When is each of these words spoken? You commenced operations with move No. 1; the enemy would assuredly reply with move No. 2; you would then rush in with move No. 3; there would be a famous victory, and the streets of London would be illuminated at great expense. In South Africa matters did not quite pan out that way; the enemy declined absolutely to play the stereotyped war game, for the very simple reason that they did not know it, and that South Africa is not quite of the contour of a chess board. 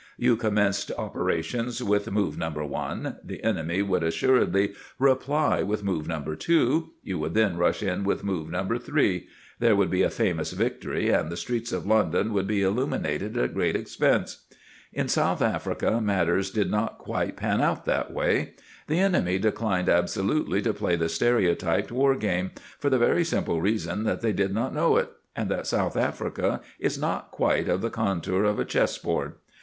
You 0.17 0.35
commenced 0.35 0.89
operations 0.97 1.83
with 1.83 2.09
move 2.09 2.35
No. 2.35 2.49
1; 2.49 3.17
the 3.23 3.43
enemy 3.43 3.83
would 3.83 4.01
assuredly 4.01 4.73
reply 4.97 5.61
with 5.61 5.83
move 5.83 6.07
No. 6.07 6.23
2; 6.33 6.89
you 7.03 7.19
would 7.19 7.35
then 7.35 7.55
rush 7.55 7.83
in 7.83 8.03
with 8.03 8.23
move 8.23 8.49
No. 8.49 8.67
3; 8.79 9.27
there 9.59 9.75
would 9.75 9.91
be 9.91 10.01
a 10.01 10.09
famous 10.09 10.53
victory, 10.53 11.11
and 11.11 11.31
the 11.31 11.37
streets 11.37 11.71
of 11.71 11.85
London 11.85 12.33
would 12.33 12.47
be 12.47 12.63
illuminated 12.63 13.37
at 13.37 13.53
great 13.53 13.75
expense. 13.75 14.47
In 14.91 15.07
South 15.07 15.39
Africa 15.39 16.01
matters 16.01 16.49
did 16.49 16.71
not 16.71 16.97
quite 16.97 17.37
pan 17.37 17.61
out 17.61 17.85
that 17.85 18.11
way; 18.11 18.55
the 18.87 18.97
enemy 18.97 19.37
declined 19.37 19.87
absolutely 19.87 20.63
to 20.63 20.73
play 20.73 20.95
the 20.95 21.09
stereotyped 21.09 21.91
war 21.91 22.15
game, 22.15 22.49
for 22.79 22.89
the 22.89 22.97
very 22.97 23.23
simple 23.23 23.61
reason 23.61 24.03
that 24.05 24.21
they 24.21 24.33
did 24.33 24.51
not 24.51 24.73
know 24.73 24.97
it, 24.97 25.11
and 25.35 25.47
that 25.51 25.67
South 25.67 25.95
Africa 25.95 26.59
is 26.79 26.97
not 26.97 27.29
quite 27.29 27.69
of 27.69 27.81
the 27.81 27.91
contour 27.91 28.45
of 28.45 28.57
a 28.57 28.65
chess 28.65 28.97
board. 28.97 29.33